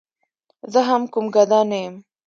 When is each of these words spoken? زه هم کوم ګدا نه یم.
زه 0.71 0.79
هم 0.89 1.01
کوم 1.13 1.25
ګدا 1.35 1.59
نه 1.69 1.77
یم. 1.83 1.95